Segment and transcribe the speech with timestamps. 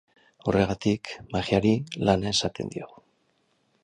[0.51, 1.73] Horregatik, magiari
[2.09, 3.05] lana esaten diogu.